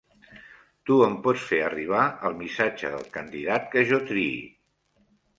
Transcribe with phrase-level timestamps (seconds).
[0.89, 4.33] Tu em pots fer arribar el missatge del candidat que jo triï.